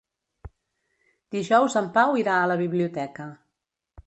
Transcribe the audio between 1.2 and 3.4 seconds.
Dijous en Pau irà a la biblioteca.